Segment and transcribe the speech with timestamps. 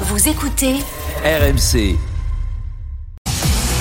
[0.00, 0.76] Vous écoutez
[1.22, 1.96] RMC.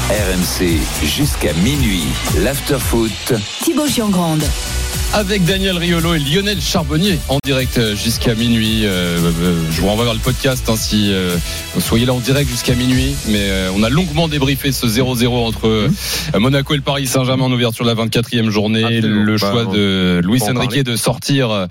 [0.09, 2.03] RMC jusqu'à minuit.
[2.43, 3.33] L'afterfoot.
[3.63, 4.43] Thibaut Giangrande.
[5.13, 8.85] Avec Daniel Riolo et Lionel Charbonnier en direct euh, jusqu'à minuit.
[8.85, 11.35] Euh, euh, je vous renvoie vers le podcast hein, si euh,
[11.75, 13.13] vous soyez là en direct jusqu'à minuit.
[13.27, 15.89] Mais euh, on a longuement débriefé ce 0-0 entre euh,
[16.39, 18.85] Monaco et le Paris Saint-Germain en ouverture de la 24e journée.
[18.85, 19.23] Absolument.
[19.23, 21.67] Le choix de Luis Enrique de sortir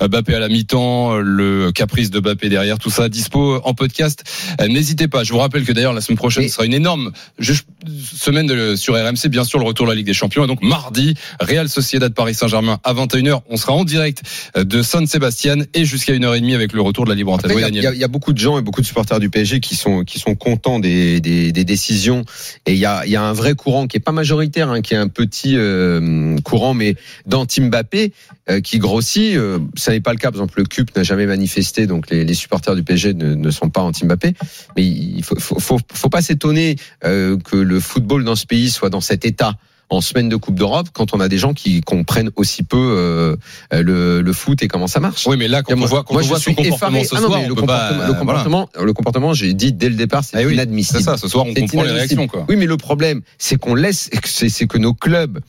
[0.00, 4.24] Mbappé à la mi-temps, le caprice de Mbappé derrière, tout ça dispo en podcast.
[4.68, 5.22] N'hésitez pas.
[5.22, 7.52] Je vous rappelle que d'ailleurs la semaine prochaine Et- sera une énorme je-
[7.88, 10.44] semaine de- sur RMC, bien sûr le retour de la Ligue des Champions.
[10.44, 13.40] Et donc mardi, Real Sociedad Paris Saint-Germain à 21h.
[13.48, 14.22] On sera en direct
[14.56, 17.50] euh, de San Sebastian et jusqu'à 1h30 avec le retour de la libre antenne.
[17.68, 19.76] Il y, a- y y beaucoup de gens et beaucoup de supporters du PSG qui
[19.76, 22.24] sont qui sont contents des, des, des décisions
[22.66, 24.94] et il y a, y a un vrai courant qui est pas majoritaire, hein, qui
[24.94, 28.12] est un petit euh, courant, mais dans Team Mbappé
[28.50, 29.36] euh, qui grossit.
[29.36, 30.30] Euh, ça n'est pas le cas.
[30.30, 33.50] Par exemple, le CUP n'a jamais manifesté, donc les, les supporters du PSG ne, ne
[33.50, 34.34] sont pas anti Mbappé.
[34.76, 38.90] Mais il faut faut, faut, faut pas s'étonner que le football dans ce pays soit
[38.90, 39.54] dans cet état
[39.90, 43.36] en semaine de Coupe d'Europe quand on a des gens qui comprennent aussi peu euh,
[43.72, 45.26] le, le foot et comment ça marche.
[45.26, 47.04] Oui, mais là, quand Moi, on voit, quand moi, on voit son comportement effaré.
[47.04, 48.18] ce Ah non, soir, mais on le peut pas, comportement, euh, le voilà.
[48.18, 51.00] comportement, le comportement, j'ai dit dès le départ, c'est oui, inadmissible.
[51.00, 52.46] C'est ça, ce soir, on comprend les réactions, quoi.
[52.48, 55.40] Oui, mais le problème, c'est qu'on laisse, c'est que nos clubs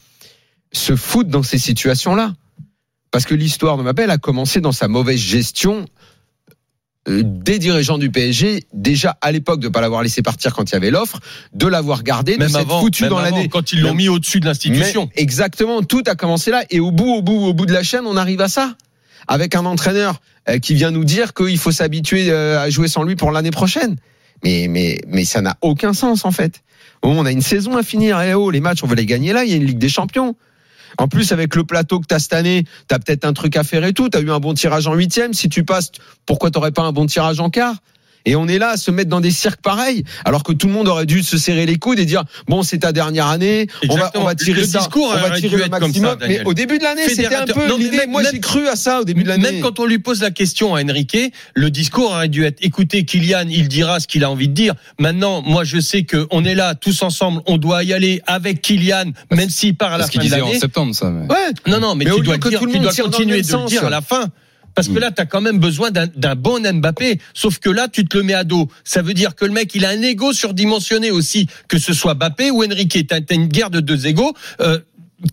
[0.74, 2.34] se foutent dans ces situations-là.
[3.12, 5.86] Parce que l'histoire de Mbappé, a commencé dans sa mauvaise gestion euh,
[7.08, 10.74] des dirigeants du PSG, déjà à l'époque de ne pas l'avoir laissé partir quand il
[10.74, 11.20] y avait l'offre,
[11.54, 13.48] de l'avoir gardé, de Même s'être avant, foutu même dans l'année.
[13.50, 15.10] quand ils l'ont mis au-dessus de l'institution.
[15.16, 16.64] Exactement, tout a commencé là.
[16.70, 18.76] Et au bout, au bout, au bout de la chaîne, on arrive à ça.
[19.28, 23.04] Avec un entraîneur euh, qui vient nous dire qu'il faut s'habituer euh, à jouer sans
[23.04, 23.96] lui pour l'année prochaine.
[24.44, 26.62] Mais, mais, mais ça n'a aucun sens, en fait.
[27.02, 28.20] Bon, on a une saison à finir.
[28.22, 29.44] Eh oh, les matchs, on va les gagner là.
[29.44, 30.36] Il y a une Ligue des Champions.
[30.98, 33.56] En plus, avec le plateau que tu as cette année, tu as peut-être un truc
[33.56, 34.10] à faire et tout.
[34.10, 35.34] Tu as eu un bon tirage en huitième.
[35.34, 35.92] Si tu passes,
[36.26, 37.76] pourquoi t'aurais pas un bon tirage en quart?
[38.26, 40.74] Et on est là à se mettre dans des cirques pareils, alors que tout le
[40.74, 43.96] monde aurait dû se serrer les coudes et dire bon c'est ta dernière année, on
[43.96, 46.18] va, on va tirer Le ça, discours on va tirer le ça, maximum.
[46.28, 48.06] mais au début de l'année, c'était un peu l'idée.
[48.08, 49.52] Moi j'ai cru à ça au début de l'année.
[49.52, 51.18] Même quand on lui pose la question à Enrique,
[51.54, 54.74] le discours aurait dû être écoutez Kylian, il dira ce qu'il a envie de dire.
[55.00, 58.62] Maintenant, moi je sais que on est là tous ensemble, on doit y aller avec
[58.62, 60.60] Kylian, même s'il part à la C'est ce qu'il fin de disait en l'année.
[60.60, 61.10] septembre, ça.
[61.10, 61.38] mais- Ouais.
[61.68, 63.68] Non, non, mais, Mais tu dois, que dire, tout le tu dois continuer de le
[63.68, 64.28] dire à la fin.
[64.76, 67.20] Parce que là, tu as quand même besoin d'un bon Mbappé.
[67.34, 68.70] Sauf que là, tu te le mets à dos.
[68.84, 72.14] Ça veut dire que le mec, il a un ego surdimensionné aussi, que ce soit
[72.14, 73.08] Mbappé ou Enrique.
[73.08, 74.34] Tu as, une guerre de deux égos.
[74.62, 74.80] Euh,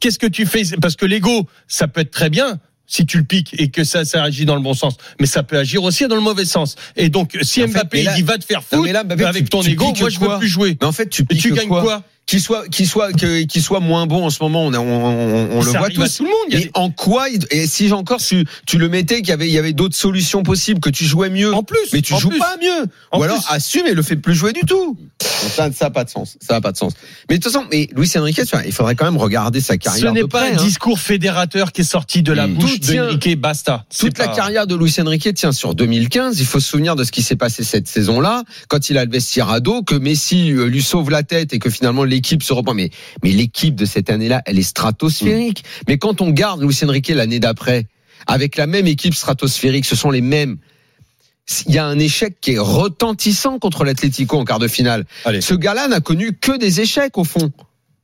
[0.00, 0.62] Qu'est-ce que tu fais?
[0.82, 4.04] Parce que l'ego, ça peut être très bien si tu le piques et que ça,
[4.04, 4.97] ça agit dans le bon sens.
[5.21, 6.75] Mais ça peut agir aussi dans le mauvais sens.
[6.97, 9.25] Et donc, si En Mbappé là- il dit va te faire foutre, mais là, Mbappé,
[9.25, 10.77] avec tu- ton tu ego, moi je veux plus jouer.
[10.81, 12.03] Mais en fait, tu Et piques tu gagnes quoi, quoi?
[12.28, 15.62] Qu'il soit, qu'il soit, qu'il soit moins bon en ce moment, on, on, on, on
[15.62, 16.19] le voit tous.
[16.19, 16.37] tout le monde.
[16.50, 19.53] Et des- en quoi Et si encore tu, tu le mettais qu'il y avait, il
[19.55, 21.55] y avait d'autres solutions possibles, que tu jouais mieux.
[21.55, 22.39] En plus, mais tu joues plus.
[22.39, 22.87] pas mieux.
[23.12, 23.55] En Ou alors plus.
[23.55, 24.99] assume et le fait plus jouer du tout.
[25.22, 26.37] Ça, ça a pas de sens.
[26.47, 26.93] Ça a pas de sens.
[27.31, 30.12] Mais de toute façon, mais Luis Enrique, il faudrait quand même regarder sa Ce carrière.
[30.12, 30.62] n'est de pas près, un hein.
[30.62, 32.55] discours fédérateur qui est sorti de la Mmh.
[32.55, 33.87] bouche tient- d'Enrique Basta.
[33.99, 36.41] Toute la carrière de Luis Enrique tient sur 2015.
[36.41, 39.10] Il faut se souvenir de ce qui s'est passé cette saison-là, quand il a le
[39.10, 42.52] vestiaire à dos, que Messi euh, lui sauve la tête et que finalement l'équipe se
[42.52, 42.74] reprend.
[42.74, 42.90] Mais,
[43.22, 45.64] mais l'équipe de cette année-là, elle est stratosphérique.
[45.86, 47.86] Mais quand on garde Luis Enrique l'année d'après,
[48.26, 50.58] avec la même équipe stratosphérique, ce sont les mêmes.
[51.66, 55.04] Il y a un échec qui est retentissant contre l'Atlético en quart de finale.
[55.24, 55.40] Allez.
[55.40, 57.52] Ce gars-là n'a connu que des échecs au fond.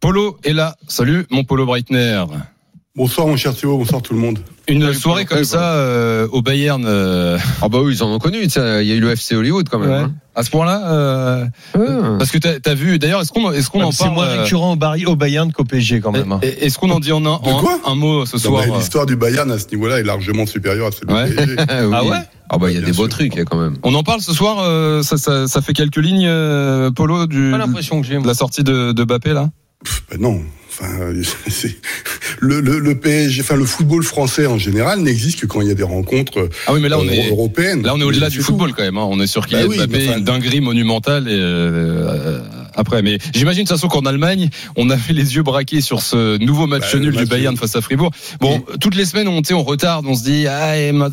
[0.00, 0.76] Polo est là.
[0.86, 2.24] Salut, mon Polo Breitner.
[2.96, 4.38] Bonsoir mon cher Théo, bonsoir tout le monde.
[4.68, 8.20] Une Salut, soirée comme ça euh, au Bayern, euh, Ah bah oui, ils en ont
[8.20, 8.38] connu.
[8.44, 9.90] Il y a eu le FC Hollywood quand même.
[9.90, 9.96] ouais.
[9.96, 10.12] hein.
[10.36, 10.92] à ce point-là.
[10.92, 11.44] euh,
[11.74, 11.80] Ah.
[12.20, 13.00] Parce que t'as as vu.
[13.00, 15.50] D'ailleurs, est-ce qu'on est-ce qu'on en C'est parle moins euh, récurrent au, Bari- au Bayern
[15.52, 16.30] qu'au PSG quand même.
[16.30, 16.38] hein.
[16.42, 19.16] Est-ce qu'on en dit en un, en quoi un mot ce soir euh, L'histoire du
[19.16, 21.28] Bayern à ce niveau-là est largement supérieure à celle Ouais.
[21.30, 21.56] du PSG.
[21.68, 21.94] Ah, oui.
[21.96, 22.16] Ah ouais
[22.48, 23.16] Ah bah il y a Bien des beaux sûr.
[23.16, 23.74] trucs hein, quand même.
[23.82, 24.58] On en parle ce soir.
[24.60, 28.20] euh, ça, ça, ça fait quelques lignes, euh, Polo, du Pas l'impression que j'ai.
[28.20, 29.50] la sortie de, de Mbappé là?
[30.12, 30.40] Ben non.
[30.70, 31.76] Enfin, euh, c'est-
[32.44, 35.70] le, le, le PSG, enfin le football français en général n'existe que quand il y
[35.70, 37.82] a des rencontres Ah oui, mais là on euh, est européennes.
[37.82, 38.96] là on est au-delà du football quand même.
[38.98, 39.06] hein.
[39.10, 41.28] On est sur Bah oui, Mbappé, mais enfin- une dinguerie monumentale.
[41.28, 42.40] Et, euh,
[42.74, 46.38] après, mais j'imagine de toute façon qu'en Allemagne, on avait les yeux braqués sur ce
[46.38, 48.10] nouveau match Bah, nul du Bayern face à Fribourg.
[48.40, 51.10] Bon, toutes les semaines on, on retarde, on se dit ah, et ma-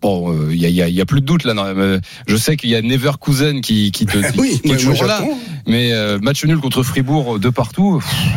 [0.00, 1.54] Bon, euh, il y, a, y a- y a plus de doute là.
[1.54, 1.98] non, euh,
[2.28, 5.24] Je sais qu'il y a Neverkusen qui, qui, te, Oui, qui est toujours là.
[5.66, 7.98] Mais euh, match nul contre Fribourg euh, de partout.
[7.98, 8.32] pff,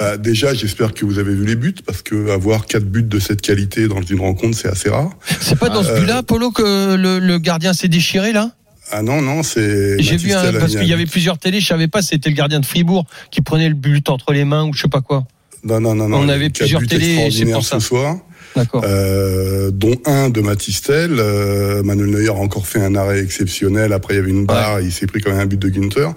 [0.00, 3.18] Bah, déjà, j'espère que vous avez vu les buts, parce que avoir quatre buts de
[3.18, 5.10] cette qualité dans une rencontre, c'est assez rare.
[5.40, 8.50] C'est pas dans ce Euh, but-là, Polo, que le, le gardien s'est déchiré là?
[8.90, 10.00] Ah non, non, c'est.
[10.02, 12.58] J'ai vu un, parce qu'il y avait plusieurs télés, je savais pas, c'était le gardien
[12.60, 15.24] de Fribourg qui prenait le but entre les mains ou je sais pas quoi.
[15.62, 16.18] Non, non, non, non.
[16.18, 17.78] On avait plusieurs télés, c'est pour ça.
[17.78, 18.16] ce soir.
[18.56, 18.82] D'accord.
[18.84, 21.12] euh, dont un de Matistel.
[21.20, 23.92] Euh, Manuel Neuer a encore fait un arrêt exceptionnel.
[23.92, 24.80] Après, il y avait une barre.
[24.80, 26.08] Il s'est pris quand même un but de Günther.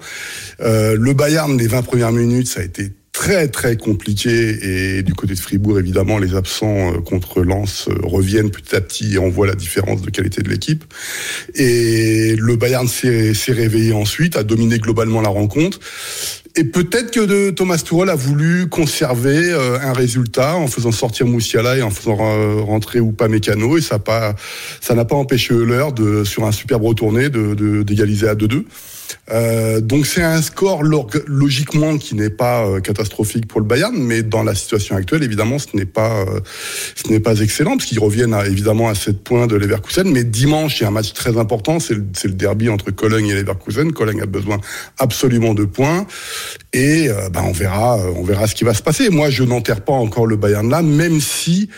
[0.60, 2.90] Euh, le Bayern, les 20 premières minutes, ça a été
[3.24, 4.98] très très compliqué.
[4.98, 8.82] Et du côté de Fribourg évidemment les absents euh, contre Lens euh, reviennent petit à
[8.82, 10.84] petit et on voit la différence de qualité de l'équipe.
[11.54, 15.80] Et le Bayern s'est réveillé ensuite a dominé globalement la rencontre.
[16.56, 21.26] Et peut-être que de Thomas Tuchel a voulu conserver euh, un résultat en faisant sortir
[21.26, 22.16] Moussiala et en faisant
[22.64, 23.98] rentrer ou pas Mécano et ça
[24.94, 28.64] n'a pas empêché Euler de sur un superbe retourné de de- d'égaliser à 2-2.
[29.30, 33.94] Euh, donc c'est un score log- logiquement qui n'est pas euh, catastrophique pour le Bayern,
[33.96, 36.40] mais dans la situation actuelle, évidemment, ce n'est pas euh,
[36.94, 40.10] ce n'est pas excellent parce qu'ils reviennent à, évidemment à 7 points de Leverkusen.
[40.10, 43.28] Mais dimanche, il y a un match très important, c'est le, le derby entre Cologne
[43.28, 43.92] et Leverkusen.
[43.92, 44.60] Cologne a besoin
[44.98, 46.06] absolument de points
[46.72, 49.10] et euh, ben, on verra euh, on verra ce qui va se passer.
[49.10, 51.70] Moi, je n'enterre pas encore le Bayern là, même si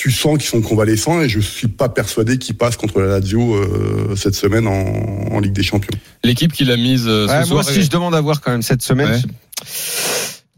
[0.00, 3.54] tu sens qu'ils sont convalescents et je suis pas persuadé qu'ils passent contre la Lazio
[3.54, 5.92] euh, cette semaine en, en Ligue des Champions.
[6.24, 7.58] L'équipe qui l'a mise euh, ce Ouais, moi soir.
[7.68, 9.10] aussi, je demande à voir quand même cette semaine.
[9.10, 9.20] Ouais.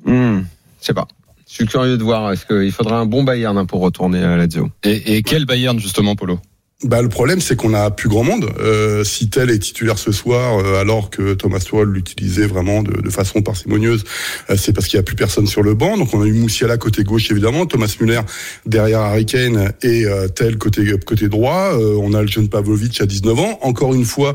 [0.07, 0.11] Je...
[0.13, 0.45] Hmm,
[0.81, 1.09] je sais pas.
[1.49, 2.31] Je suis curieux de voir.
[2.31, 4.71] Est-ce qu'il faudra un bon Bayern hein, pour retourner à Lazio?
[4.85, 6.39] Et, et quel Bayern justement, Polo?
[6.85, 8.51] Bah, le problème, c'est qu'on a plus grand monde.
[8.59, 13.01] Euh, si tel est titulaire ce soir, euh, alors que Thomas Tuchel l'utilisait vraiment de,
[13.01, 14.05] de façon parcimonieuse,
[14.51, 15.97] euh, c'est parce qu'il n'y a plus personne sur le banc.
[15.97, 18.23] Donc, on a eu Moussiala côté gauche, évidemment, Thomas Müller
[18.67, 21.73] derrière Harry Kane et euh, tel côté côté droit.
[21.75, 23.59] Euh, on a le jeune Pavlovic à 19 ans.
[23.63, 24.35] Encore une fois,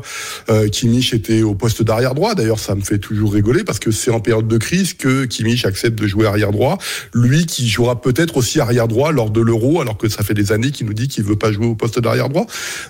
[0.50, 2.34] euh, Kimmich était au poste d'arrière droit.
[2.34, 5.64] D'ailleurs, ça me fait toujours rigoler parce que c'est en période de crise que Kimmich
[5.64, 6.78] accepte de jouer arrière droit.
[7.14, 10.52] Lui qui jouera peut-être aussi arrière droit lors de l'Euro, alors que ça fait des
[10.52, 12.37] années qu'il nous dit qu'il veut pas jouer au poste d'arrière droit.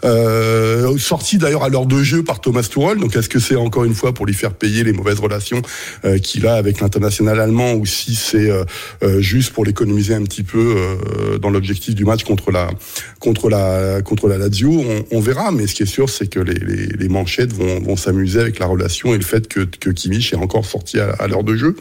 [0.05, 2.99] Euh, sorti d'ailleurs à l'heure de jeu par Thomas Tuchel.
[2.99, 5.63] Donc est-ce que c'est encore une fois pour lui faire payer les mauvaises relations
[6.05, 10.43] euh, qu'il a avec l'international allemand ou si c'est euh, juste pour l'économiser un petit
[10.43, 10.77] peu
[11.41, 12.69] dans l'objectif du match contre la
[13.21, 14.85] contre la contre la Lazio?
[15.11, 15.51] On, verra.
[15.51, 18.67] Mais ce qui est sûr, c'est que les, les, manchettes vont, vont s'amuser avec la
[18.67, 21.77] relation et le fait que, que Kimmich est encore sorti à, à l'heure de jeu.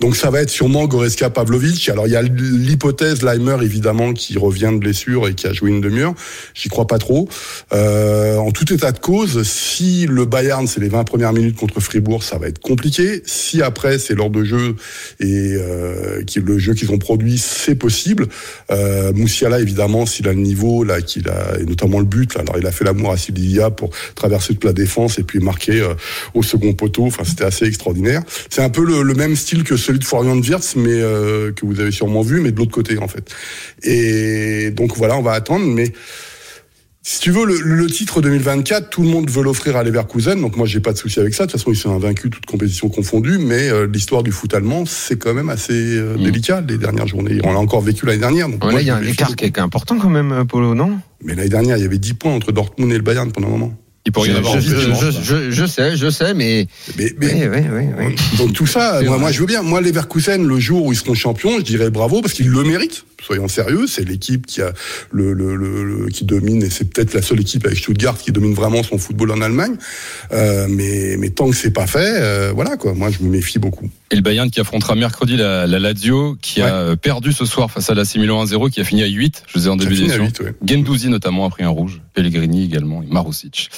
[0.00, 1.88] Donc ça va être sûrement Goreska Pavlovic.
[1.88, 5.70] Alors il y a l'hypothèse Leimer évidemment qui revient de blessure et qui a joué
[5.70, 6.14] une demi-heure.
[6.54, 7.28] J'y crois pas trop.
[7.72, 11.80] Euh, en tout état de cause, si le Bayern c'est les 20 premières minutes contre
[11.80, 13.22] Fribourg, ça va être compliqué.
[13.26, 14.76] Si après c'est l'heure de jeu
[15.18, 18.28] et euh, qui le jeu qu'ils ont produit, c'est possible.
[18.70, 22.34] Euh, Moussiala évidemment, s'il a le niveau là, qu'il a et notamment le but.
[22.34, 25.40] Là, alors il a fait l'amour à Sibilia pour traverser toute la défense et puis
[25.40, 25.94] marquer euh,
[26.34, 27.06] au second poteau.
[27.06, 28.22] Enfin c'était assez extraordinaire.
[28.48, 31.66] C'est un peu le, le même style que celui de Florian Wirtz, mais euh, que
[31.66, 33.24] vous avez sûrement vu, mais de l'autre côté en fait.
[33.82, 35.92] Et donc voilà, on va attendre, mais
[37.02, 40.56] si tu veux, le, le titre 2024, tout le monde veut l'offrir à Leverkusen, donc
[40.56, 41.46] moi j'ai pas de souci avec ça.
[41.46, 44.84] De toute façon, ils sont invaincus, toutes compétitions confondues, mais euh, l'histoire du foot allemand,
[44.86, 46.22] c'est quand même assez euh, Mm.
[46.24, 47.40] délicat les dernières journées.
[47.44, 48.48] On l'a encore vécu l'année dernière.
[48.50, 50.44] Donc Ouais, moi, Là, il y a un écart qui est important quand même, euh,
[50.44, 50.98] Polo, non?
[51.24, 53.52] Mais l'année dernière, il y avait 10 points entre Dortmund et le Bayern pendant un
[53.52, 53.74] moment.
[54.06, 56.66] Il pourrait y en avoir je- en plus, je- je- je sais, je sais, mais.
[56.96, 58.36] Mais, mais- Oui, oui, oui, oui.
[58.38, 59.62] Donc tout ça, moi, je veux bien.
[59.62, 63.04] Moi, Leverkusen, le jour où ils seront champions, je dirais bravo parce qu'ils le méritent.
[63.22, 64.72] Soyons sérieux, c'est l'équipe qui a
[65.12, 68.32] le, le, le- le- qui domine et c'est peut-être la seule équipe avec Stuttgart qui
[68.32, 69.74] domine vraiment son football en Allemagne.
[70.32, 72.94] Euh, mais mais tant que c'est pas fait, euh, voilà quoi.
[72.94, 73.90] Moi, je me méfie beaucoup.
[74.10, 77.90] Et le Bayern qui affrontera mercredi la, la Lazio, qui a perdu ce soir face
[77.90, 80.24] à la Milan 1-0, qui a fini à 8, je le disais en début d'émission.
[80.24, 80.54] 8, ouais.
[80.66, 83.70] Gendouzi notamment a pris un rouge, Pellegrini également, et Marusic.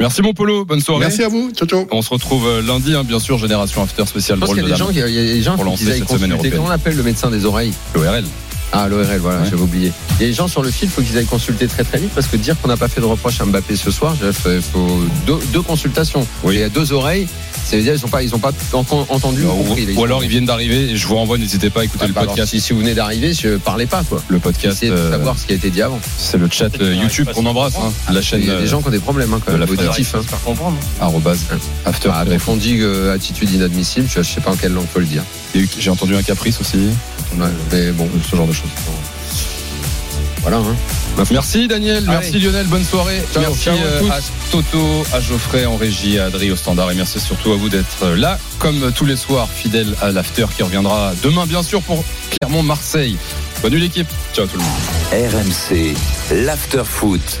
[0.00, 1.00] Merci mon Polo, bonne soirée.
[1.00, 1.50] Merci à vous.
[1.52, 1.86] Ciao ciao.
[1.90, 4.66] On se retrouve euh, lundi, hein, bien sûr, Génération After spécial Je pense qu'il y
[4.66, 6.08] de a des gens, il y a des gens Pour qui lancer qu'ils aillent cette
[6.08, 6.34] semaine consulter.
[6.34, 6.52] européenne.
[6.56, 7.72] Comment on appelle le médecin des oreilles?
[7.94, 8.24] l'ORL.
[8.72, 9.44] Ah, l'ORL, voilà, Ouais.
[9.50, 9.92] j'avais oublié.
[10.18, 11.98] Il y a des gens sur le fil, il faut qu'ils aillent consulter très très
[11.98, 14.60] vite parce que dire qu'on n'a pas fait de reproche à Mbappé ce soir, il
[14.60, 16.26] faut deux, deux consultations.
[16.42, 16.54] Oui.
[16.56, 17.26] Il y a deux oreilles,
[17.64, 19.86] ça veut dire qu'ils n'ont pas, ils ont pas en- entendu ou compris.
[19.94, 22.08] Ou, ou alors ils viennent d'arriver, et je vous renvoie, n'hésitez pas à écouter Ah,
[22.08, 22.50] le bah alors, podcast.
[22.52, 24.22] si, si vous venez d'arriver, je parlais pas quoi.
[24.28, 26.00] Le podcast, Essayez de euh, savoir ce qui a été dit avant.
[26.18, 28.66] c'est le chat euh, YouTube qu'on embrasse, hein, la chaîne Il y a des euh,
[28.66, 30.14] gens qui ont des problèmes hein, quand de même, la auditifs.
[30.14, 30.22] Hein.
[31.00, 31.40] arrobase,
[31.84, 32.10] after.
[32.28, 35.06] Donc on dit euh, attitude inadmissible, je, je sais pas en quelle langue faut le
[35.06, 35.22] dire.
[35.78, 36.78] J'ai entendu un caprice aussi,
[37.34, 38.70] Ouais, mais bon, ce genre de choses.
[40.42, 40.58] voilà.
[40.58, 40.76] Hein.
[41.30, 42.06] Merci Daniel, Allez.
[42.06, 43.22] merci Lionel, bonne soirée.
[43.32, 44.18] Ciao, merci ciao à euh, à
[44.50, 48.06] Toto, à Geoffrey en régie, à Adri au standard et merci surtout à vous d'être
[48.08, 52.04] là comme tous les soirs fidèle à l'after qui reviendra demain bien sûr pour
[52.40, 53.16] Clermont-Marseille.
[53.62, 54.08] Bonne nuit l'équipe.
[54.34, 55.32] Ciao tout le monde.
[55.32, 55.94] RMC,
[56.44, 57.40] l'after foot.